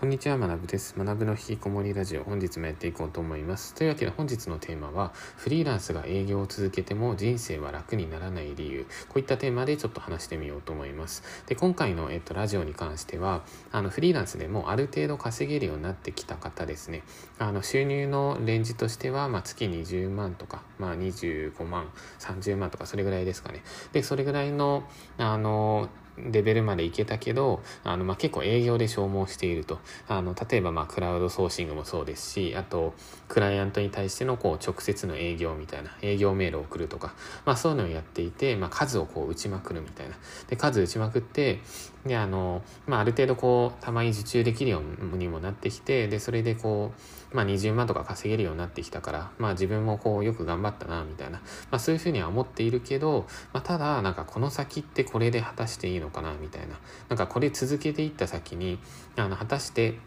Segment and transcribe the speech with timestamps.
[0.00, 0.94] こんにちは、学ぶです。
[0.96, 3.74] 学ぶの引きこもりラジオ、本日もやっていこうと思います。
[3.74, 8.86] というわけで本日のテーマは、フリーランスが営業を続けても人生は楽にならない理由。
[9.10, 11.22] こういったテーマでちょっと話してみようと思います。
[11.48, 17.02] で、今回の、えっと、ラジオに関しては、あの、フリーランスでもある程度稼げるようになってきた方ですね。
[17.38, 21.90] あの、収入のレンジとしては、まあ、月20万とか、まあ、25万、
[22.20, 23.62] 30万とか、それぐらいですかね。
[23.92, 24.82] で、それぐらいの、
[25.18, 29.78] あの、レベルまでいけたけど、あの、まあ、結構営業で消耗していると。
[30.08, 32.94] あの、例えば、ま、クラウドソーシングもそうですし、あと、
[33.28, 40.16] クライアントに対しての、こう、直接の営業みたいな、営業メールを送るとか、まあ、そういうのをやっていて、まあ、数をこう、打ちまくるみたいな。
[40.48, 41.60] で、数打ちまくって、
[42.04, 46.92] で、あの、まあ、ある程度こう、たまに受注できるようにもなってきて、で、それでこ
[47.32, 51.38] う、まあ、20万とか稼げるようになってきたから、まあ、自分もこう、よく頑張ったな、みたいな。
[51.70, 56.78] まあ、そういうふうには思っているけど、まあ、ただ、なんか、この先ってこれで果たしていいのかな、みたいな。
[57.08, 58.78] なんか、これ続けていった先に、
[59.16, 59.98] あの、果たして、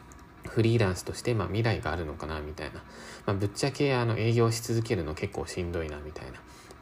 [0.48, 2.84] フリーランスとしてまあ未来があるのかなみたいな、
[3.26, 6.34] まあ、ぶっちゃけあの営業し続けるの結構しんどいなみたいな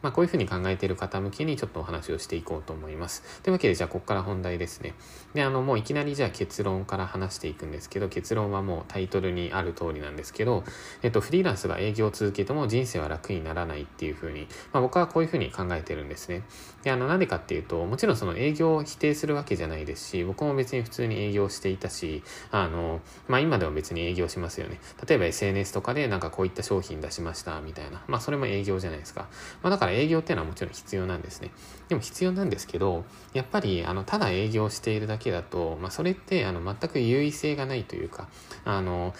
[0.02, 3.22] まあ、こういうふうに考えている方向けにちょっとお話をしていこうと思います。
[3.42, 4.94] というわけで、じゃあ、ここから本題ですね。
[5.32, 10.64] で、あの、もういきなりじゃあ結論から話していくんですけど、結論はもうタイトルにある通りなんですけど、
[11.02, 16.42] えっと、フリーランスが営業を続けても人生は楽にならないっていうふうに、まあ、僕はこういうふうに考えてるんですね。
[16.82, 24.80] で、あの、なんでかっていうと、もちろんその営業を否定するわけじゃないですし、僕も別に普通に営業していたし、あの、まあ、今でも別に営業しますよね。
[25.06, 29.28] 例えば SNS とかでなんかこういった商品出しましたみたいな、まあ、それも営業じゃないですか。
[29.62, 31.50] まあ、だから営業っていうのはもちろん必要なんですね。
[31.88, 38.28] でも必要なんですけど、やっぱり、あの、ただ営業しているだけだと、まあ、それって、あの、全く優位性がないというか、
[38.64, 39.14] あの、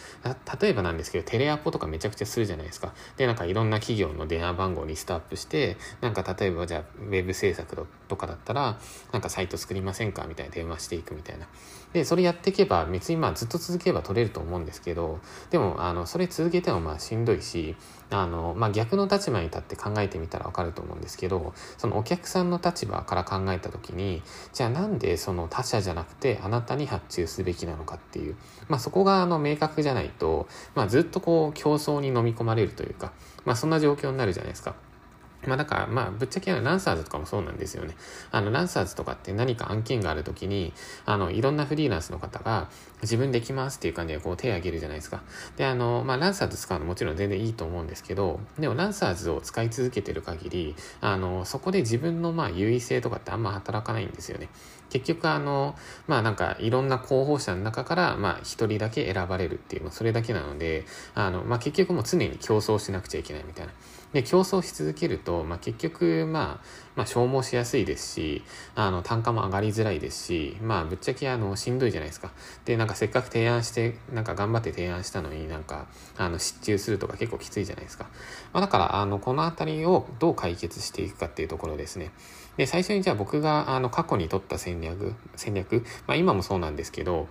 [0.60, 2.94] 例えばなんですけど、テレアポとかめちゃくちゃするじゃないですか。
[3.16, 8.78] で、なんかいろんな企業の電話番号リストアップして、なんか例えばじゃあ、ウェブ制作とかだったら、
[9.12, 11.46] なんかサイト作りませんかみたいな電話していくみたいな。
[11.92, 15.20] で、それやっていけば、別にまあずっと続けば取れると思うんですけど、
[15.50, 17.76] でも、あの、それ続けてもまあしんどいし、
[18.10, 28.36] あの、まあ逆の立場に立って考えてみたらわかると思うんですけど、そのお客さんの立場から考えた時に、じゃあなんでその他社じゃなくてあなたに発注すべきなのかっていう、
[28.68, 33.12] まあそこがあの明確じゃないと、まあずっとこう競争に飲み込まれるというか、
[33.44, 34.74] まあそんな状況になるじゃないですか。
[35.46, 37.94] まあだから、まあぶっちゃけランサーズとかもそうなんですよね。
[38.30, 40.72] あの、ランサーズとかって何か案件があるときに、
[41.04, 42.68] あの、いろんなフリーランスの方が
[43.02, 45.22] 自分できますっていう感じでこう手を挙げるじゃないですか。
[45.56, 54.48] で、あの、まあランサーズ使うのもちろん全然いいと思うんですけど、でもランサーズを使い続けてる限り、あの、そこで自分のまあ優位性とかってあんま働かないんですよね。
[54.90, 55.74] 結局あの、
[56.06, 63.72] まあなんかいろんな候補者の中からまあ一人だけ選ばれるっていう、まあそれだけなので、あの、まあ結局もう常に競争しなくちゃいけないみたいな。
[64.12, 68.42] で、競争し続けると、まあ結局まあ、まあ消耗しやすいですし、
[68.74, 72.30] あの単価も上がりづらいですし、まあぶっちゃけあのしんどいじゃないですか。
[72.64, 75.86] で、なんかせっかく提案して、なんか頑張って提案したのになんか、
[76.16, 78.06] あの失注するとか結構きついじゃないですか。
[78.52, 82.10] まあだからあのこのあたりをどう解決していくかっていうところですね。
[82.56, 87.28] で、最初にじゃあ僕があの過去に取った戦略、戦略、まあ今もそうなんですけど、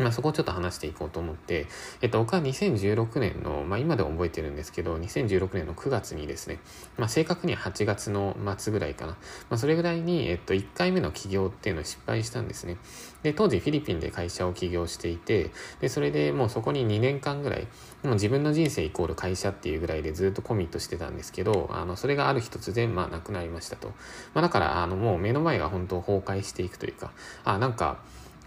[0.00, 1.66] まあ、そこをちょっと話していこうと思って、
[2.00, 6.58] えっと、僕は2016年の、まあ、今でも覚えてるんですけど、2016年の9月にですね、
[6.96, 9.12] まあ、正確には8月の末ぐらいかな。
[9.12, 9.18] ま
[9.56, 12.76] あ、それぐらいに、えっと、1回目の起業っていうのを失敗したんですね。
[13.22, 15.50] で、当時フィリピンで会社を起業していて、
[15.80, 17.68] で、それでもうそこに2年間ぐらい、
[18.02, 23.88] もう自分の人生イコール会社っていうぐらいでずっとコミットしてたんですけど、あの、それがある日突然、まあ、なくなりましたと。
[24.32, 27.12] まあ、だから、あの、もう目の前が本当崩壊していくというか、
[27.44, 27.98] あ、なんか、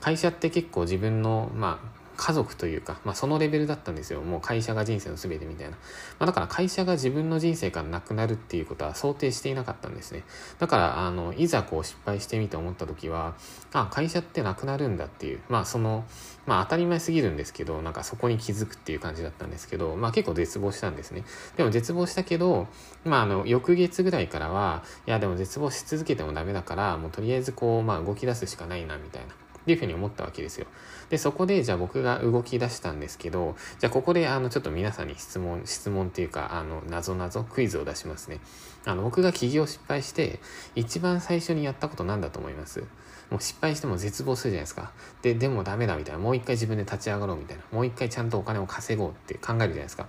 [0.04, 4.20] 会社って結構自分の、まあ、家族というか、まあ、そのレベルだったんですよ。
[4.20, 5.78] もう会社が人生の全てみたいな。
[6.20, 10.24] まあ、だから会社が自分の人生からなくなるっていうことは想定していなかったんですね。
[10.60, 13.36] だから、あの、いざこう失敗してみて思った時は、
[13.72, 16.04] あ、会社ってなくなるんだっていう、まあその、
[16.46, 21.24] まあ当たり前すぎるんですけど、なんかそこに気づくっていう感じだったんですけど、まあ結構絶望したんですね。
[21.56, 22.68] でも絶望したけど、
[23.06, 29.43] まああの、翌月ぐらいからは、いやでも絶望し続けてもダメだから、もうとりあえずこう、まあ動き出すしかないな、みたいな。
[29.64, 30.68] っていうふうに思ったわけですよ。
[31.10, 38.40] で、そこで、じゃあ僕が動き出したんですけど、じゃあここで、あの、ちょっと皆さんに質問、質問っていうか、あの、謎々クイズを出しますね。
[38.86, 40.40] あの、僕が起業失敗して、
[40.76, 42.84] 一番最初にやったことなんだと思います
[43.30, 44.92] もう失敗しても絶望するじゃないですか。
[45.22, 46.20] で、でもダメだみたいな。
[46.20, 47.64] もう一回自分で立ち上がろうみたいな。
[47.72, 50.08] もう一回ちゃんとお金を稼ごうって考えるじゃないですか。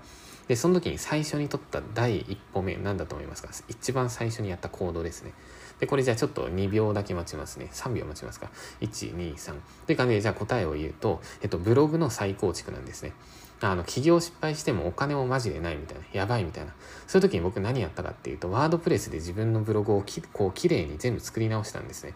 [0.49, 3.49] で、その時に最初に取った第一歩目、なんだと思いますか？
[3.69, 5.33] 一番最初にやった行動ですね。
[5.81, 7.69] で、これじゃあちょっと2秒だけ待ちますね。
[7.73, 8.51] 3秒待ちますか。
[8.81, 9.55] 1、2、3。
[9.87, 13.13] という感じで、じゃあ答えを言うと、えっと、ブログの再構築なんですね。
[13.61, 16.73] あの、起業失敗してもお金もマジでないみたいな、やばいみたいな。
[17.07, 22.15] そういう時に僕何やったかっていうと、ワードプレスで自分のブログをきこう綺麗に全部作り直したんですね。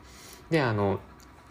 [0.51, 1.01] で、あの、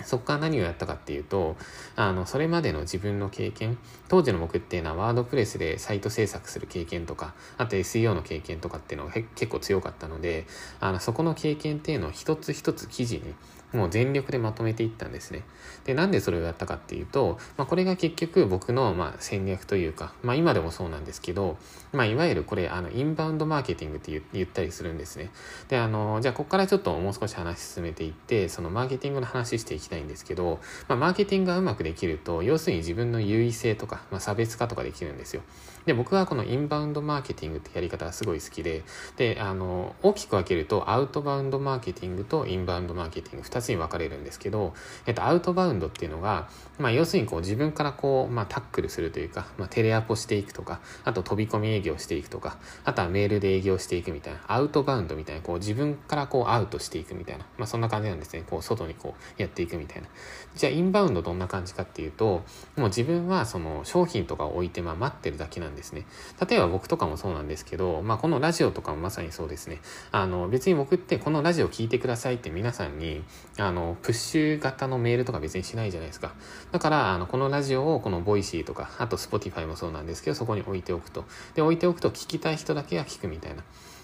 [0.04, 1.56] そこから何をやったかっていうと、
[1.96, 3.78] あの、それまでの自分の経験、
[4.08, 10.46] 当時の僕っていうのはワードプレスでサイト制作する経験とか、あと SEO の経験とかっていうのが結構強かったので、
[10.80, 13.34] あの、そこの経験っていうのを一つ一つ記事に
[13.74, 15.44] もう全力でまとめていったんですね。
[15.86, 21.58] で、なんでそれをやったかっていうと、まあ、これが結局僕のまあ戦略というか、まあ、今でもそうなんですけど、
[21.92, 25.32] まあ、いわゆるこれ、あの、インバウンドマーケティングって言ったりするんですね。
[25.68, 35.42] で、あの、じゃあ、ここからちょっともう少し話進めていって、そのマーケティングの話していきたいんですけど、まあ、マーケティングがうまくできると、要するに自分の優位性とか、まあ、差別化とかできるんですよ。
[35.88, 38.84] で、僕はこのインバウンドマーケティングってやり方がすごい好きで、
[39.16, 44.74] で、あの、大きく分けると、アウトバウンドマーケティングとインバウンドマーケティング、二つに分かれるんですけど、
[45.06, 46.50] えっと、アウトバウンドっていうのが、
[46.80, 58.44] まあ、要するにこう自分からこう、まあ、タックルするというか、まあ、テレアポしていくとか、あと飛び込み営業していくとか、あとはメールで営業していくみたいな、アウトバウンドみたいな、こう自分からこうアウトしていくみたいな、まあ、そんな感じなんですね。
[58.48, 60.08] こう外にこうやっていくみたいな。
[60.56, 62.44] じゃあ、インバウンドどんな感じかっていうと、
[62.76, 66.06] もう自分はその商品とかを置いてまあ待ってるだけなんですね。
[66.48, 69.82] 例えば僕とかもそうなんですけど、まあ、このラジオとかもまさにそうですね。
[70.12, 73.24] あの、別に僕ってこのラジオ聞いてくださいって皆さんに、
[73.60, 76.34] あの、プッシュ型のメールとか別にしないじゃないですか。
[76.72, 81.26] だから、あの、このラジオをこのボイシーとか、あと Spotify もそうなんですけど、そこに置いておくと。
[81.56, 83.64] で、置いておくと聞きたい人だけが聞くみたいな。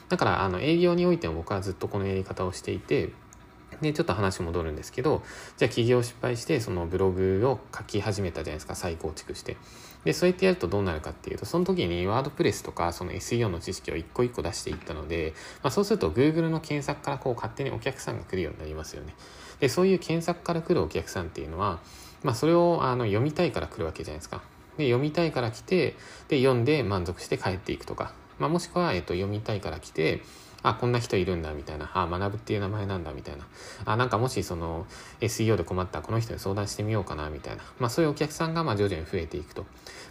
[0.10, 3.12] だから、あの、営業においても僕はずっとこのやり方をしていて、
[3.82, 5.24] で、ちょっと話戻るんですけど、
[5.58, 9.58] じゃあ企業失敗して、そのブログを書き始めたじゃないですか、再構築して。
[10.04, 19.16] で、そうやってやるとどうなるかっていうと、その時にワードプレスとか、その SEO の知識を一個一個出していったので、まあ、そうすると Google の検索からこう勝手にお客さんが来るようになりますよね。
[19.63, 21.80] で、そういう検索から来るお客さんっていうのは、
[22.21, 24.42] まあ、それをあの読みたいから来るわけじゃないですか。
[24.77, 25.95] で、読みたいから来て、
[26.27, 30.21] で、読んで満足して帰っていくとか、まあ、もしくは、えっと、読みたいから来て、
[30.63, 31.89] あ、こんな人いるんだ、みたいな。
[31.94, 33.48] あ、学ぶっていう名前なんだ、みたいな。
[33.86, 34.86] あ、なんかもしその
[35.21, 37.63] SEO で困ったらこの人に相談してみようかな、みたいな。
[37.80, 39.65] まあそういうお客さんがまあ徐々に増えていくと。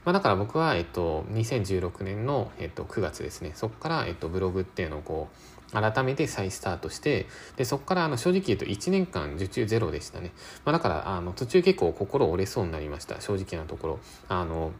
[0.04, 3.52] まあだから僕は、えっと、2016年の、えっと、9月ですね。
[3.54, 5.37] そこから、えっと、ブログっていうのをこう、
[5.73, 7.27] 改めて再スタートして、
[7.57, 10.33] で、そこからあの正直言うと1年間受注ゼロでしたね。
[10.65, 13.21] まあだからあの途中結構心折れそうになりました。
[13.21, 14.01] 正直なところ。
[14.29, 14.73] あの、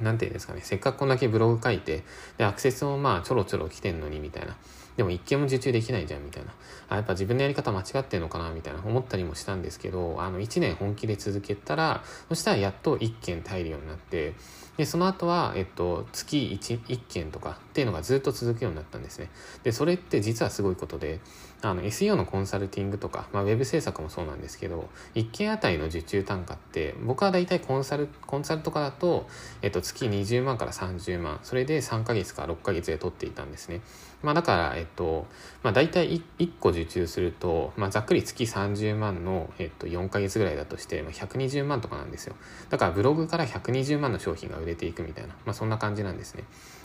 [0.00, 0.60] なんていうんですかね。
[0.62, 2.04] せっかくこんだけブログ書いて、
[2.38, 4.56] で、アクセスもまあちょろちょろ来てんのにみたいな。
[4.96, 6.52] でも一件も受注できないじゃんみたいな。
[6.90, 14.34] あ、やっぱ自分のやり方間違ってんのかなみたいな思ったりもしたんですけど、あの1年本気で続けたら、そしたらやっと1件入るようになって、
[14.80, 19.28] で、その後は、えっと、月 1, 1件とかっていうのがずっと続くようになったんですね。
[19.62, 21.20] で、それって実はすごいことで、
[21.62, 29.28] あの、SEO のコンサルティングとか、まあ、ウェブ制作もそうなんですけど、1件あたりの受注単価って、僕は大体コンサル、コンサルとかだと、
[29.60, 33.82] えっと、月20万から30万、それで3ヶ月か6ヶ月で取っていたんですね。
[34.22, 35.26] まあ、だから、えっと、
[35.62, 42.36] まあ、大体 1, 個受注すると、まあ、ざっくり月30万の、えっと、4ヶ月ぐらいだとして、まあ、120万とかなんですよ。
[42.68, 46.44] だから、ブログから120万の商品が売れていくみたいな、まあ、そんな感じなんですね。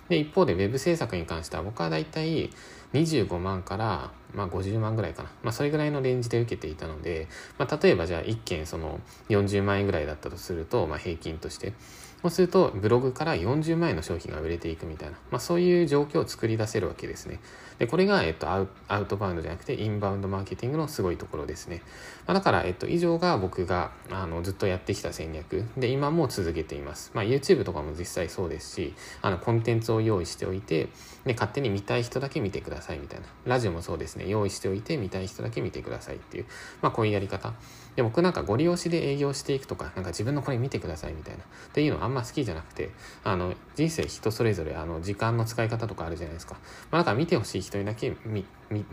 [0.09, 2.49] で、一方で Web 制作に関しては僕は大体
[2.93, 5.29] 25万から、まあ、50万ぐらいかな。
[5.43, 7.27] まあ、それぐらいのレンジで受けていたので、
[7.57, 8.99] まあ、例えばじゃあ1件その
[9.29, 11.73] 40万円ぐらいだったとすると、まあ、平均として。
[12.21, 17.39] そうすると、ブログから40万円の商品が売れていくみたいな、まあ、そういう状況を作り出せるわけですね。
[17.79, 21.81] で、これが、えっと、アウトバウンドじゃなくて、インバウンドマーケティングのすごいところですね。
[22.25, 25.65] まあ、だから、えっと、以上が僕が、あの、ずっとやってきた戦略。
[25.77, 27.11] で、今も続けています。
[27.13, 30.89] まあ、YouTube とかも実際そうですし、あの、コンテンツを用意しておいて、
[31.25, 33.25] で、勝手に見たい人だけ見てくださいみたいな。
[33.45, 34.27] ラジオもそうですね。
[34.27, 36.45] 用意しておいて、見たい人だけ見てくださいっていう、
[36.81, 37.53] まあ、こういうやり方。
[37.95, 41.43] で、僕なんかご利用しで営業していくとか、なんか自分のこれ見てくださいみたいな。
[41.43, 42.91] っていうのあんま好きじゃなくて、
[43.23, 46.57] あの、人生人それぞれ、あの、時間の使い方とかあるじゃないですか。
[46.91, 48.15] まあ、だか見てほしい人だけ、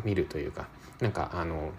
[0.05, 0.69] 見るというか、
[1.00, 1.73] なんか、あの、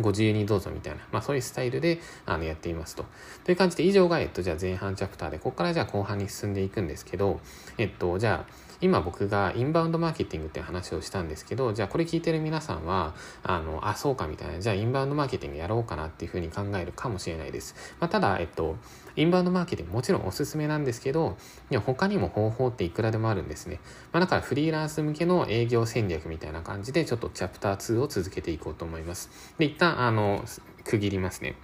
[0.00, 3.06] ご自由にどうぞみたいな、まあそういうスタイルであのやっていますと。
[3.44, 7.40] という感じで以上が、えっと、じゃあ前半チャプターで、ここからじゃあ後半に進んでいくんですけど、
[7.78, 17.74] えっと、じゃあ、今僕がインバウンドマーケティングって話をしたんですけど、じゃあこれ聞いてる皆さんは、あの、あ、そうかみたいな、じゃあインバウンドマーケティングやろうかなっていうふうに考えるかもしれないです。
[17.98, 18.76] まあ、ただ、えっと、
[19.16, 21.36] インバウンドマーケティングもちろんおすすめなんですけど、
[21.70, 23.80] いや他にも方法っていくらでもあるんですね。
[24.12, 29.30] まあ、だからフリーランス向けの営業戦略みたいな感じで、ちょっとチャプター2を続けていこうと思います。
[29.58, 30.44] で、一旦、あの、
[30.84, 31.56] 区切りますね。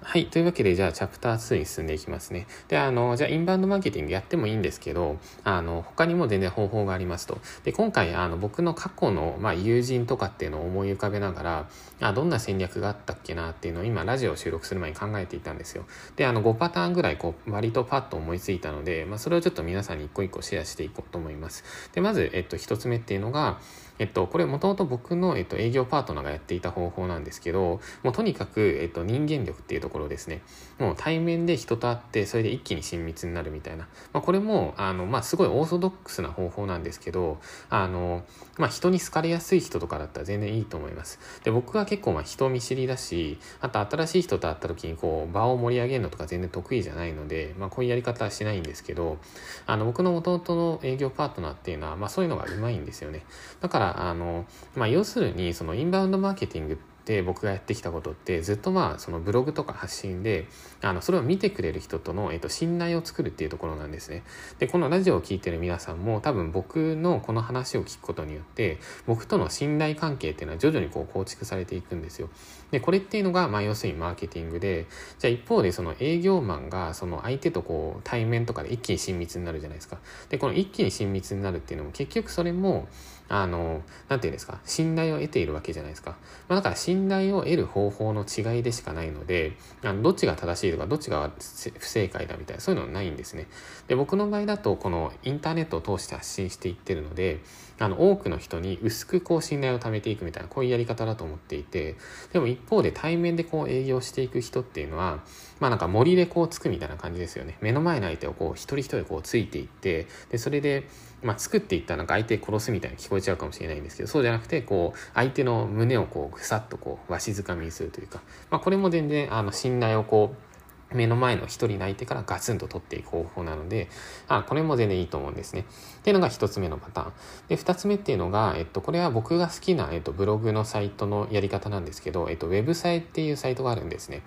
[0.00, 0.26] はい。
[0.26, 2.46] というわけで、じゃあ、チャプター2に進んでいきますね。
[2.68, 7.38] で、あの、じゃあ、インバウンドマーケティングやってもいいんですけど、あの、他にも全然方法がありますと。
[7.64, 11.68] で、今回、あの、僕の過去の、まあ、友人とかっていうのを思い浮かべながら、
[12.00, 15.84] あ、どんな戦略があったっけなっていうのを今、ラジオを収録する前に考えていたんですよ。
[16.14, 21.64] で、あの、5パターンぐらい、こう、割とパッと思いついたので、まあ、それをちょっと皆さんに一個一個シェアしていこうと思います。
[21.92, 23.58] で、まず、えっと、一つ目っていうのが、
[23.98, 30.42] えっと、これもともと僕の、えっと、営業パートナーがやっていた方法なんですけど、もうとにかく、えっと、人間力っていうところですね。
[30.78, 33.88] もう対面で人と会って、それで一気に親密になるみたいな。
[34.12, 37.38] まあ、これも、あの、まあ、すごいオーソドックスな方法なんですけど、
[37.70, 38.24] あの、
[38.56, 41.18] まあ、人に好かれやすい人とかだったら全然いいと思います。
[41.44, 49.18] で、僕は結構、まあ、人見知りだし、あと新しい人と会った時に、こう、場を盛り上げるのとか全然得意じゃないので、まあ、こういうやり方はしないんですけど、
[49.66, 53.24] あの、僕の元々の営業パートナーっていうのは、まあ、そういうのがうまいんですよね。
[53.60, 56.76] だから、あの、まあ、要するに、そのインバウンドマーケティングっ
[57.08, 60.46] て僕がやってきたことってずっとまあそのブログとか発信で
[60.82, 64.24] あのそれを見てくれる人との、えっと、信頼を作るっていうところなんですね。
[64.58, 72.28] でこのラジオを聴いてる皆さんも多分僕のこの話を聞くことによって僕との信頼関係っていうのは徐々にこう構築されていくんですよ。
[72.70, 74.86] でこれっていうのがまあ要するにマーケティングで
[75.18, 79.98] じゃあ一方でその営業マンがその相手とこう対面とかで一気に親密になるじゃないですか。
[80.28, 82.88] でこの一気に親密になるっていうのも結局それも
[83.28, 86.16] あの、なんていうんですか、信頼を得ているわけじゃないですか。
[86.48, 89.52] まあ、だから信頼を得る方法の違いでしかないので、
[89.84, 91.30] あのどっちが正しいとか、どっちが
[91.78, 93.46] 不正解だみたいな、そういうのはないんですね。
[93.86, 97.40] で、僕の場合だと、このインターネットを通して発信していってるので、
[97.78, 101.96] あの、多くの人に薄くこう信頼を貯めていくみたいな、こういうやり方だと思っていて、
[102.32, 105.20] でも一方で対面でこう営業していく人っていうのは、
[105.60, 107.56] まあなんか森でこうつくみたいな感じですよね。
[107.60, 110.88] 目の前の相手をこう一人一人こうついていって、で、それで、
[111.22, 118.20] まあ、作っていったらなんか相手殺すみたいに聞こえちゃうかもしれないんですけど、そうじゃなくて、こう、相手の胸をこう、ぐさっとこう、わしづかみにするというか、
[118.50, 120.47] まあ、これも全然、あの、信頼をこう、
[120.92, 123.88] 目の前の一人の相手からガツンと取っていく方法なので、
[124.26, 125.60] あこれも全然いいと思うんですね。
[125.60, 127.12] っていうのが一つ目のパターン。
[127.48, 134.22] で、二つ目っていうのが、えっと、これは僕が好きな、えっと、ブログのサイトのやり方なんですけど、えっと、ウェブサイっていうサイトがあるんですね。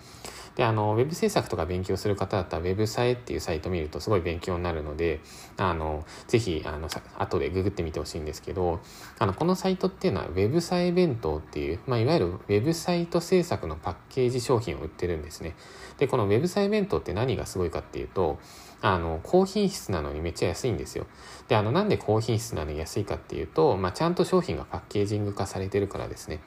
[0.56, 5.22] で、あの、ウェブ制作とか勉強する方だったら、ウェブサイっていうサイト見るとすごい勉強になるので、
[5.58, 8.80] あの、ぜひ、あの、後でググってみてほしいんですけど、
[9.18, 15.56] あの、このサイトっていうのは、ウェブサイ弁当っていう、まあ、いわゆるウェブサイト制作のパッケージ商品を売ってるんですね。
[16.02, 18.40] で、このウェブサイ弁当って何がすごいかっていうと、
[18.82, 21.06] あの、高品質なのにめっちゃ安いんですよ。
[21.48, 26.40] で、あの、なんで高品質なのに安いかっていうと、まあ、ちゃんと商品がパッケージング化されてるからですね。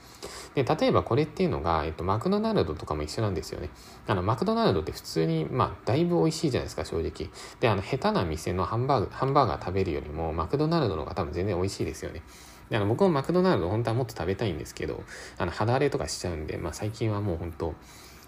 [0.57, 3.71] で、例えばこれっていうのが、えっと、マクドナルドとかも一緒なんですよね。
[4.09, 7.31] あの、マクドナルドって普通に、まあ、だいぶ美味しいじゃないですか、正直。
[7.61, 12.23] で、あの、下手な店のハンバーグ、ハンバーガー食べるよりも、マクドナルドの方が多分全然美味しいですよね。
[12.71, 15.03] であの僕もマクドナルド本当はもっと食べたいんですけど、
[15.39, 17.75] あの肌荒れとかしちゃうんで、まあ、最近はもう本当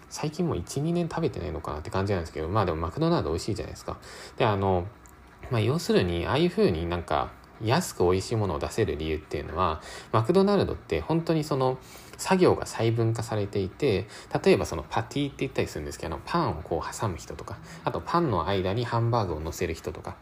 [0.09, 3.97] 最近もう1、2年食べてないのかなって感じなんですけど、まあでもマクドナルド美味しいじゃないですか。
[4.37, 4.85] で、あの、
[5.51, 11.77] まあ要するに、ああいう風になんか安く美味しいものを出せる理由っていうのは、マクドナルドって本当にその、
[12.17, 14.07] 作業が細分化されていて、
[14.43, 20.17] 例えばそのパティって言ったりするんですけど、パンをこう挟む人とか、あとパンの間にハンバーグを乗せる人とか、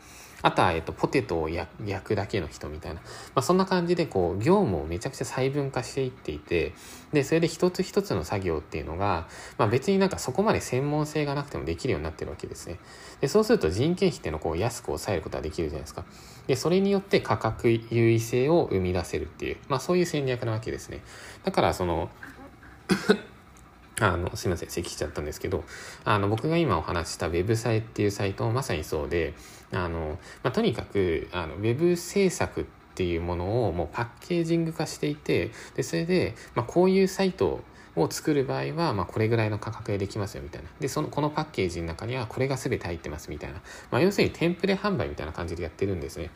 [0.46, 1.68] あとは、えっと、ポテトを焼
[2.04, 3.02] くだけの人みたいな。
[3.02, 6.76] まあ、そんな感じで、こう、業務をめちゃくちゃ細分化していっていて、
[7.12, 12.78] で、それで一つ一つの作業っていうのが、まあ、別になんかそこまで専門性がなくてもできるようになってるわけですね。
[13.22, 16.06] で、そうすると人件費っていうのをこう安く抑えることができるじゃないですか。
[16.46, 21.02] で、それによって価格優位性を生み出せるっていう、まあ、そういう戦略なわけですね。
[21.44, 22.12] だから、その
[24.02, 25.64] あの、すいません、咳しちゃったんですけど、
[26.04, 29.34] あの、僕が今お話した web サイっていうサイトもまさにそうで、
[29.72, 37.62] あの、まあ、とにかく、あの、ウェブ制作っていうものをもうパッケージング化していて、で、それで、まあ、こういうサイト
[37.96, 40.70] を作る場合は、まあ、これぐらいの価格でできますよみたいな。
[40.80, 43.62] で、その、このパッケージの中にはこれが全て入ってますみたいな。
[43.92, 46.32] まあ、要するにテンプレ販売みたいな感じでやってるんですね。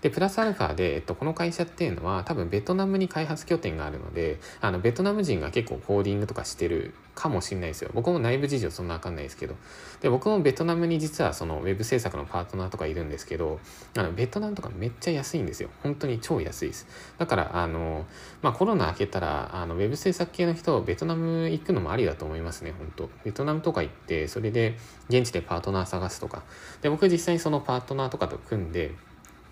[0.00, 7.90] で、プラスアルファで、えっと、この会社っていうのは多分ベトナムに開発拠点があるので、あの、ベトナム人が結構コーディングとかしてるかもしれないですよ。
[7.94, 9.56] 僕も内部事情そんなわかんないですけど。
[10.00, 13.58] で、僕もベトナムに実はそのウェブ制作のパートナーとかいるんですけど、
[13.96, 15.68] あの、ベトナムとかめっちゃ安いんですよ。
[15.82, 16.86] 本当に超安いです。
[17.18, 18.06] だから、あの、
[18.40, 24.76] まあ、コロナ明けたら、あの、ウェブ制作系の人、ベトナム行くのもありだと思いますね、本当ベトナムとか行って、それで
[25.08, 26.44] 現地でパートナー探すとか。
[26.82, 28.94] で、僕実際にそのパートナーとかと組んで、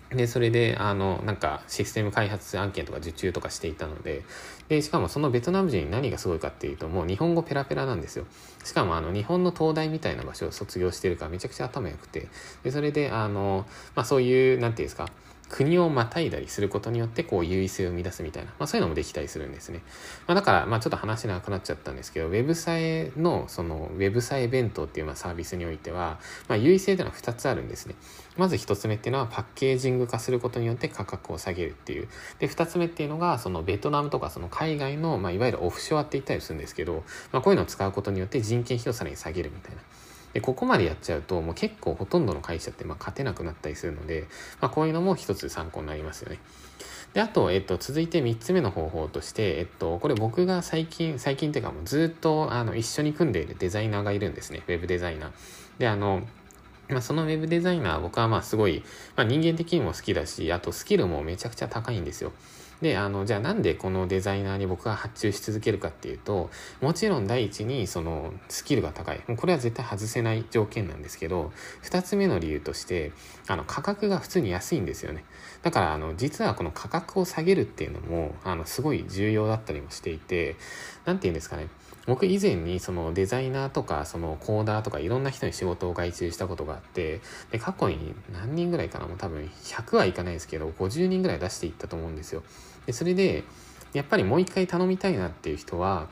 [0.09, 4.23] で、それで、あの、なんか、システム開発案件とか受注とかしていたので、
[4.69, 8.25] で、しかもそのベトナム人に何がすごいかっていうと、もう日本語ペラペラなんですよ。
[8.63, 12.29] しかも、あの、日本の東大みたいな場所を卒業してるからめちゃくちゃ頭良くて、
[12.63, 15.09] で、それで、あの、まあ、そういう、なんていうんですか、
[15.49, 19.81] 国をまたいだりすることによってこう優位性を生み出すみたいな、まあ、そういうのもできたりするんですね。
[20.27, 27.95] まあ、だから、まあ、ちょっと話長くなっちゃったんですけど、ウェブサイの、その、ウェブサイ弁当っていうまあサービスにおいては、まあ、優位性というのは2つあるんですね。
[28.37, 32.07] まず1つ目っていうのはパッケージング化することによって価格を下げるっていう。
[32.39, 39.81] で、2つ目っていうのが、そのベトナムとかその海外の、まあ、いわゆるオフショアって言ったりするんですけど、まあ、こういうのを使うことによって人件費をさらに下げるみたいな。
[40.33, 44.27] で、ここまでやっちゃうと、もう結構ほとんどの会社ってまあ勝てなくなったりするので、
[44.61, 46.39] まあこういうのも一つ参考になりますよね。
[47.13, 54.61] で、あと、えっと、続いて3つ目の方法として、えっと、これ僕が最近、最近っていうかもうずっと、あの、一緒に組んでいるデザイナーがいるんですね。
[54.67, 55.31] ウェブデザイナー。
[55.79, 56.21] で、あの、
[56.89, 58.83] まあ、そのウェブデザイナー僕はまあすごい、
[59.15, 62.31] まあ、人間的にも好きだし、あとスキルもめちゃくちゃ高いんですよ。
[62.81, 69.21] で、あの、じゃあなんでこのデザイナーに僕が発注し続けるかっていうと、もちろん第一にそのスキルが高い。
[69.27, 71.51] もうこれは絶対外せない条件なんですけど、
[71.81, 73.11] 二つ目の理由として、
[73.47, 75.25] あの、価格が普通に安いんですよね。
[75.61, 80.55] だから、あの、実はこの価格を下げるっていうのも、あの、すごい重要だったりもしていて、
[81.05, 81.67] なんて言うんですかね。
[82.07, 87.19] 僕以前にそのデザイナーとかそのコーダーとかいろんな人に仕事を外注したことがあって
[87.51, 92.43] で過去に何人ぐらいかなもう多分100はいかないですけど50人ぐらい出していったと思うんですよ
[92.85, 93.43] でそれで
[93.91, 96.07] やっぱりもう一回頼みたいなっていう人は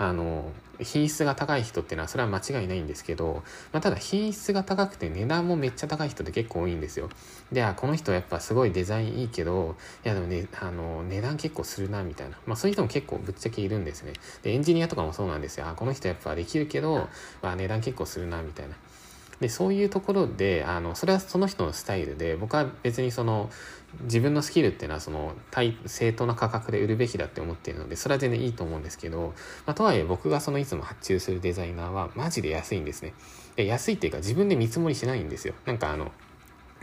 [0.00, 7.10] あの品質が高い人っていうのはそれは間違いないんですけど、まあ、ただ品質が高くて値段もめっちゃ高い人って結構多いんですよ。
[7.52, 14.14] であこの人やっぱすごいデザインいいけどいやでもねあの値段結構するなみたいな、まあ、そういう人も結構ぶっちゃけいるんですね。
[14.42, 15.68] でエンジニアとかもそうなんですよ。
[15.68, 17.06] あこの人やっぱできるけど、
[17.42, 18.76] まあ、値段結構するなみたいな。
[19.40, 23.50] でそういうところであのそれはその人のスタイルで僕は別にその
[24.02, 29.34] 自分のスキルっていうのはその対正当な価格で売るべきだって思っているのでそれは全然いいと思うんですけど、
[29.66, 33.14] まあ、とはいえ僕がそのいつも発注するデザイナーはマジで安いんですね
[33.56, 36.12] で安いっていうか自分で見積もりしないんですよなんかあの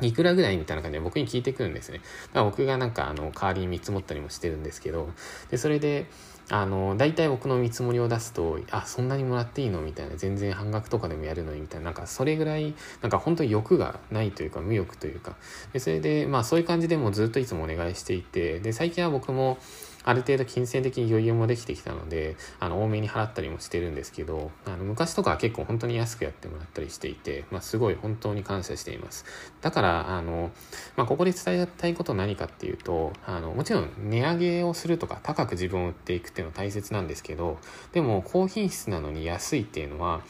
[0.02, 2.00] いくらぐらいみたいな感じで僕に聞いてくるんですね。
[2.00, 5.10] だから僕がなんかあの代わりに見積もったりもしてるんですけど、
[5.50, 6.06] で、それで、
[6.50, 9.82] あの、大体僕の見積もりを出すと、あ、そんなにもらっていいの？
[9.82, 15.36] みたいな、全然半額とかでもやるのにみたいな、なんかそれぐらい、なんか本当に欲がないというか、無欲というか、
[15.74, 19.58] で、それで、まあそういう感じでもずっといつもお願いしていて、で、最近は僕も、
[20.08, 29.26] ある程度金銭的に余裕もできてきたので、あの、多めに払ったりもしてるんですけど、あの、昔とかは結構本当に安くやってもらったりしていて、まあ、すごい本当に感謝しています。
[29.60, 30.52] だから、あの、
[30.96, 37.58] まあ、ここで伝えたいこと何かっていうと、あの、もちろん値上げをするとか、高く自分を売っていくっていうのは大切なんですけど、
[37.92, 40.22] でも、高品質なのに安いっていうのは、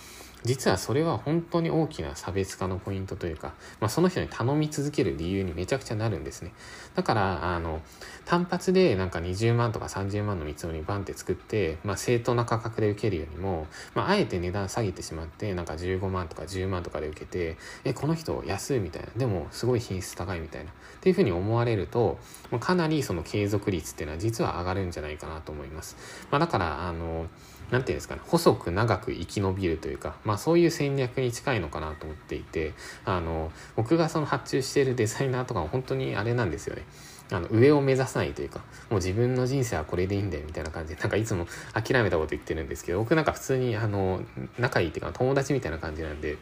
[0.43, 6.53] 実はそれは本当に大きな差別化のポイントというか、まあ、その人に頼み続ける理由にめちゃくちゃなるんですね。
[6.95, 7.81] だから、あの、
[8.25, 19.09] 単発でなんか20万とか30万の見積もりバンって作って、まあ、正当な価格で受けるよりも、まあ、あえて値段下げてしまって、なんか15万とか10万とかで受けて、え、この人安いみたいな。
[19.17, 20.71] でも、すごい品質高いみたいな。
[20.71, 22.19] っていうふうに思われると、
[22.59, 25.97] かなりその継続率っていうのは実は上がるんじゃないかなと思います。
[26.31, 27.27] まあ、だから、あの、
[27.71, 32.73] 何て言うんですかね、細く長く生き延びるというか、まあそういう戦略に近いのかなと思っていて、
[33.05, 36.83] あの、僕がその発注しているデザイナーとかも本当にあれなんですよね。
[37.29, 44.21] あの、上を目指さないというか、もう自分の人生はこれでいいんだよみたいな感じで、なんかいつも諦めたこと言ってるんですけど、僕なんか普通にあの、
[44.57, 46.37] 仲いいっていうか友達みたいな感じなんで、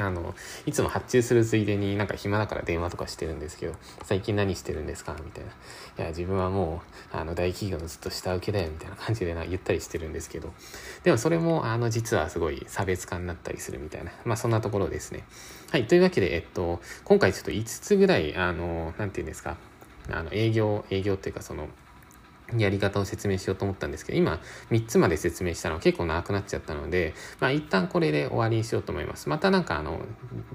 [0.00, 0.34] あの、
[0.66, 5.16] いつも発注するついでになんか暇だから電話とかしてるんですけど、最近何してるんですか？
[5.24, 5.50] みたいな。
[5.50, 5.54] い
[6.02, 6.82] や、自分はも
[7.12, 10.52] う、あの、大企業のずっと下請けだよ、みたいな感じでな言ったりしてるんですけど、
[11.04, 15.24] でもそれも、あの、実はすごい差別化になったりするみたいな、まあそんなところですね。
[15.72, 19.56] はい、というわけで、えっと、今回ちょっと5つぐらい、あの、なんて言うんですか、
[20.10, 21.68] あの、営業、営業っていうかその、
[22.56, 29.28] やり方を説明しようと思ったんですけど、今3つまで説明したのは結構長くなっちゃったので、まあ一旦これで終わりにしようと思います。
[29.28, 30.00] またなんかあの、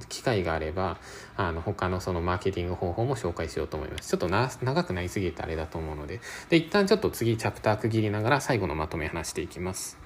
[0.10, 0.97] 機会があれば、
[1.36, 4.10] あの、他のそのマーケティング方法も紹介しようと思います。
[4.10, 10.03] ちょっと長くなりすぎてあれだと思うので、で、一旦ちょっと次チャプター区切りながら最後のまとめ話していきます。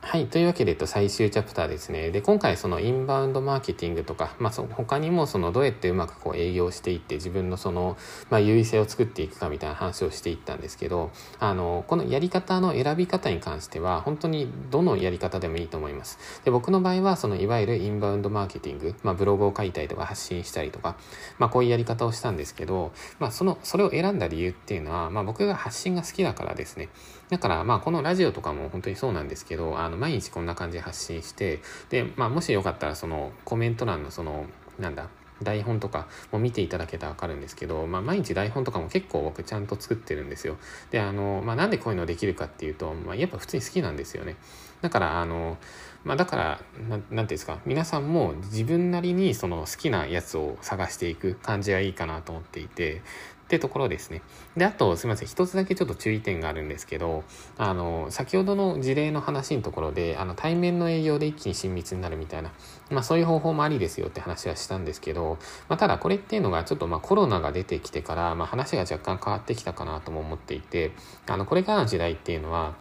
[0.00, 0.28] はい。
[0.28, 2.10] というわけで、えっと、最終チャプターですね。
[2.10, 7.96] で、今回そのインバウンドマーケティングとか、まあ、そ他にもそのどうやってうまくこう営業していって自分のその、
[8.30, 16.18] まあ、優位性を作っていくかみたいな話をしていったんですけど、あの、このやり方の選び方に関しては、本当にどのやり方でもいいと思います。
[16.44, 20.96] で、僕の場合は、そのいわゆるインバウンドマーケティング、まあ、ブログを書いたりとか発信したりとか、
[21.38, 26.88] まあ、こういうやり方をしたんですけど、まあ、その、それを選んだ理由っていうのは、まあ、僕が発信が好きだからですね。
[27.30, 31.60] だから、まあ、このラジオとかも本当にそうなんですけど、あの、毎日こんな感じで発信して、
[31.90, 34.46] で、まあ、もしよかったら、その、コメント欄のその、
[34.78, 35.08] なんだ、
[35.42, 40.56] 台本とかも見ていただけたらわかるんですけど、まあ、毎日台本とかも結構僕ちゃんと作ってるんですよ。
[40.90, 44.36] で、あの、まあ、なんでこういうのできるかっていうと、まあ、やっぱ普通に好きなんですよね。
[44.80, 45.58] だから、あの、
[46.04, 53.02] まあ、だから、ななんていうんですか、皆さんも自分なりにその好きなやつを探していく感じがいいかなと思っていて、
[53.48, 54.20] ってところですね。
[54.58, 55.28] で、あと、すみません。
[55.28, 57.24] 一つだけちょっと注意点があるんですけど、
[57.56, 62.52] あの、先ほどの事例の話のところで、あの、対面の営業で一気に親密になるみたいな、
[62.90, 65.38] まあそういう方法もありですよって話はしたんですけど、
[65.70, 70.92] まあただこれっていうのがちょっとまあコロナが出てきてから、まあ話が若干変わってきたかなとも思っていて、
[71.26, 72.74] あの、これからの時代っていうのは、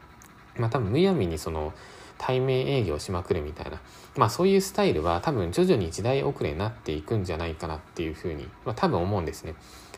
[0.57, 1.73] まあ多分むやみにその、
[2.17, 3.79] 対面営業しまくるみたいな、
[4.15, 9.55] まあそういうスタイルは多分徐々に時代遅れになっていくんじゃないかなっていうふうに、まあ多分思うんですね。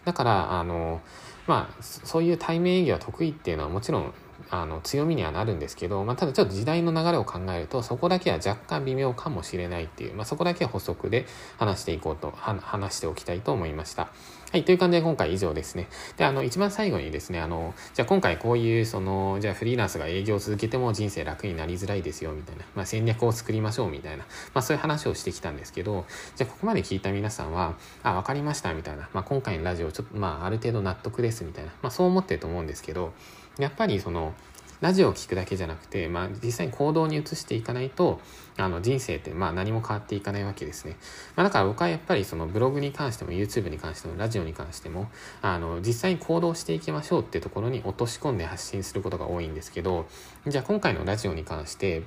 [0.10, 1.02] だから、あの、
[1.46, 4.14] まあ、そういう対面営業は得意っていうのはもちろん
[4.50, 11.26] あの強みにはなるんですけど、まあ、ただちょっと時代の流れを考えるとそこだけは若干微妙かもしれないっていう、まあ、そこだけは補足で
[11.58, 14.12] 話していこうと話しておきたいと思いました。
[14.52, 15.88] はい、という感じで今回以上ですね。
[16.18, 24.24] で、あの、一番最後にですね、あの、じゃあ今回こういう、その、じゃあフリーランスが営業を続けても人生楽になりづらいですよ、みたいな、まあ、戦略を作りましょう、みたいな、
[24.56, 26.04] まあ、そういう話をしてきたんですけど、
[26.36, 33.14] じゃあここまで聞いた皆さんは、あ、わかりました、みたいな、まあ、今回のラジオ、ちょっと、まあ、ある程度納得です、みたいな、まあ、そう思ってると思うんですけど、
[33.60, 34.34] やっぱりその、
[34.82, 38.22] ラジオを聴くだけじゃなくて、まあ、実際に行動に移していかないと
[38.58, 40.96] あの人生ってまあ何も変わっていかないわけですね、
[41.36, 45.10] まあ、だから僕はやっぱりそのブログに関しても YouTube に関してもラジオに関しても
[45.42, 50.08] あの実際に行動していきましょうってところに落とし込んで発信することが多いんですけど
[50.48, 52.04] じゃあ今回のラジオに関して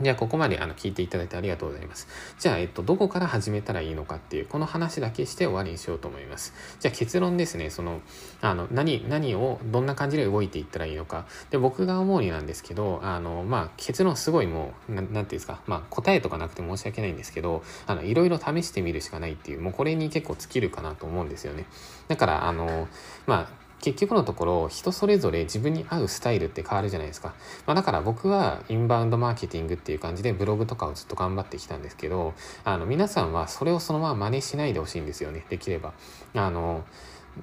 [0.00, 2.08] じゃあ、ここまであの聞いていただいてありがとうございます。
[2.38, 6.52] じゃあ、えっと、どこから始めたらいいのかっていう、この話だけして終わりにしようと思います。
[6.80, 7.70] じゃあ、結論ですね。
[7.70, 8.00] その、
[8.40, 11.26] あの、何、何を、どんな感じで動いていったらいいのか。
[11.50, 21.66] で、僕が思うになんですけど、あの、まあ、結論すごいもう、なんていうんですか、まあ、答えとかなくて申し訳ないんですけど、あの、いろいろ試してみるしかないっていう、もうこれに結構尽きるかなと思うんですよね。
[22.08, 22.88] だから、あの、
[23.26, 27.34] まあ、結局のところ人それぞれ自分に合うスタイルって変わるじゃないですか、
[27.66, 32.32] まあ、だから僕はインバウンドマーケティングっていう感じでブログとかをずっと頑張ってきたんですけど
[32.64, 35.44] あの皆さんはそれをそのまま真似しないでほしいんですよね。
[35.50, 35.92] できれば。
[36.34, 36.84] あの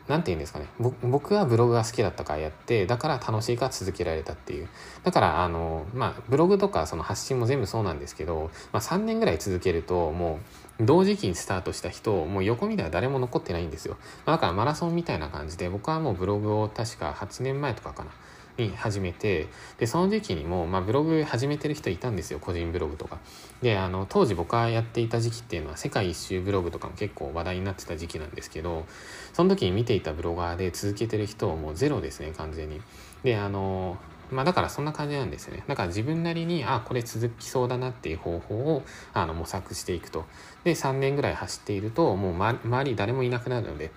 [0.08, 0.68] 何て言うんですかね。
[1.04, 4.70] 僕はブログが好きだったからやってだから楽しいから続けられたっていう。
[5.04, 18.12] だからあのまあブログとかその発信も全部そうなんですけど、まあ、3年ぐらい続けるともう同時期にスタートした人をもう横見たら誰も残ってないんですよ、ま、だからマラソンみたいな感じで僕はもうブログを確か8年前とかかな
[18.58, 23.20] に始めてでその時期にも、まあ、ブログ始めてる人いたんですよ個人ブログとか。
[23.62, 28.86] であの当時僕がやっていた時期っていうのは世界一周ブログとかも結構話題になってた時期なんですけど
[29.34, 32.82] その時に見ていたブロガーで続けてる人をもうゼロですね完全に。
[33.24, 33.98] であの
[34.32, 35.64] まあだからそんな感じなんですよね。
[35.68, 40.26] だから自分なりに、あ、これ続きそうだなっていう方法をあの模索していくと。
[40.64, 43.92] で、3年ぐらい走っていると、もう周り誰もいなくなるので、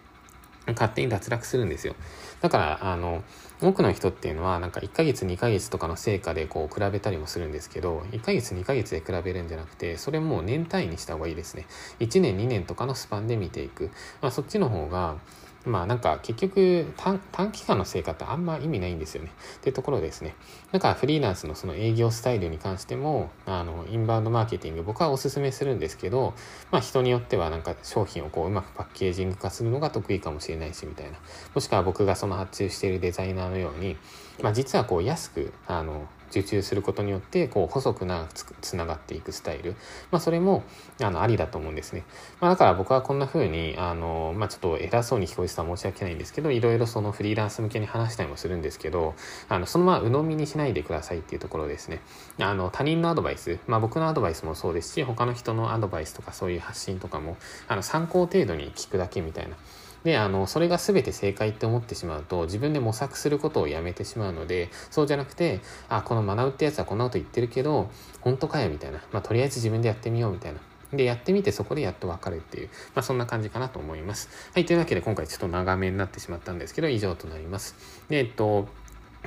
[0.73, 1.95] 勝手に脱落するんですよ。
[2.41, 3.23] だから、あの、
[3.61, 11.67] 多くの人っていうのは、なんか1ヶ月、2ヶ月とかの成果でこう比べたりもするんですけど、1ヶ月、2ヶ月で比べるんじゃなくて、それも年単位にした方がいいですね。
[12.01, 13.91] 1年、2年とかのスパンで見ていく。
[14.23, 15.17] まあ、そっちの方が、
[15.65, 19.31] まあなんか結局短期間の成果ってあんま意味ないんですよね。
[19.57, 20.35] っていうところですね。
[20.73, 26.35] だからフリーランスのその営業スタイルに関しても、あの、インバウンドマーケティング僕はおすすめするんですけど、
[26.71, 31.19] まあ人によってはなんか商品をこううまくパッケージング化するのが得意かもしれないしみたいな。
[31.55, 33.97] もしくは僕がその発注しているデザイナーのように、
[34.43, 36.07] まあ実はこう安く、あの、
[36.41, 38.29] 受注することによってこう細くな
[38.61, 39.77] つながっていくスタイル、
[40.11, 40.65] まあ、それも
[41.01, 42.05] あのありだと思うんですね、
[42.41, 49.15] まあ、だから僕はこんな風にあの、まあ、ちょっと偉そうに聞こえてたら申し訳ないんですけどいろいろそのフリーランス向けに話したりもするんですけど
[49.49, 52.01] あのそのまま鵜呑みにしないでくださいっていうところですね。
[52.41, 57.37] あの他人のアドバイス、まあ、僕のアドバイスもそうですし他の人のアドバイスとかそういう発信とかも
[57.69, 59.57] あの参考程度に聞くだけみたいな
[60.05, 67.91] で、あの、それが全て正解って思ってしまうと、自分で模索することをやめてしまうので、そうじゃなくて、あ、この学ぶってやつはこんなこと言ってるけど、
[68.21, 69.03] 本当かよみたいな。
[69.13, 70.61] まあ、とりあえず自分でやってみようみたいな。
[70.93, 74.29] で、やってみてそこでやっとわかるっていう、まあ、そんな感じかなと思います。
[74.53, 77.75] はい、というわけで今回ちょっと長めになってしまったんですけど、以上となります。
[78.09, 78.69] で、えっと、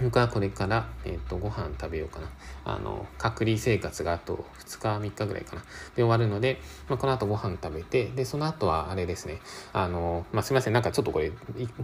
[0.01, 2.29] 僕はこれから、えっ、ー、と、ご飯食べようかな。
[2.65, 5.63] あの、隔離生活があと2日、3日ぐらいかな。
[5.95, 9.39] で終わるので、まあ、この後ご飯食べて、で、その後はあれですね。
[9.73, 10.73] あの、まあ、すみません。
[10.73, 11.31] なんかちょっとこれ、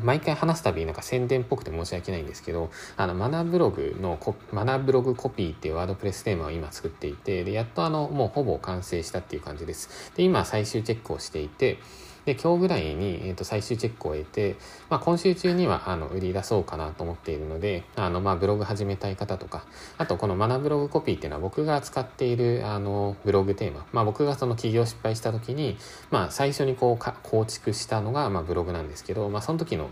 [0.04, 4.20] 毎回話すたびなんか宣伝っぽくて申し訳ないんですけど、あの、マナブログの
[4.52, 10.12] マナブログコピーっていうワードプレステーマを今作っていて、で、やっとあの、もうほぼ完成したっていう感じです。
[10.16, 11.80] で、今最終チェックをしていて、
[12.26, 14.56] で、今日ぐらいに、えー、と最終チェックを終えて、
[14.90, 19.66] まあ、今週中にはあの売り出そうかなと思っているので、あのまあブログ始めたい方とか、
[19.98, 25.78] あとこのマナブログコピーっていうのは僕が使っているあのブログテーマ、まあ、僕がその起業失敗した時に、
[26.12, 29.90] まあ、最初にこうか構築したのがまあブログなんですけど、まあ、その時の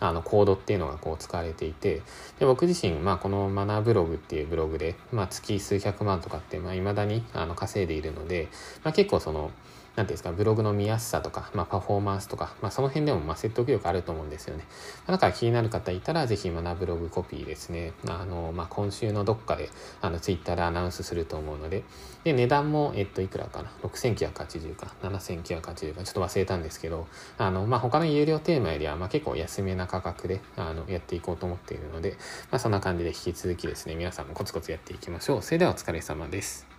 [0.00, 2.02] あのコードっていうのがこう使われていて
[2.38, 8.48] で僕自身、まあ、このマナーブログっていうブログで、まあ、月数百万とかっていまあ、未だにあの稼いでいるので、
[8.82, 9.50] まあ、結構その
[9.94, 14.64] ていうんですか、ブログの見やすさとか、まあ、パフォーマンスとか、まあ、その辺でもま説得力あると思うんですよね。
[15.06, 17.92] だから気になる方いたら、ぜひ、マナブログコピーですね。
[18.08, 21.84] あの、まあ、今週のどっかで、あの、ツイッターでアナウンスすると思うので、
[22.24, 27.06] で、値段も、えっと、いくらかな ?6980 か、7980か、ちょっと忘れたんですけど、
[27.38, 32.16] あの、まあ、他の有料テーマよりは、ま、結構安めな価格で、あの、やっていこうと思っているので、
[32.50, 35.42] まあ、そんな感じで引き続きですね、皆さんもコツコツやっていきましょう。
[35.42, 36.73] それではお疲れ様です。